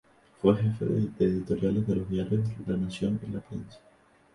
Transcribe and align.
Fue 0.41 0.55
Jefe 0.55 0.83
de 0.83 1.09
Editoriales 1.19 1.85
de 1.85 1.95
los 1.97 2.09
Diarios 2.09 2.45
La 2.65 2.75
Nación 2.75 3.19
y 3.21 3.31
La 3.31 3.39
Prensa. 3.39 3.77